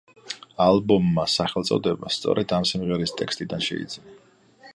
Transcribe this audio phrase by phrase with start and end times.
[0.63, 4.21] ალბომმა სახელწოდება სწორედ ამ სიმღერის ტექსტიდან შეიძინა.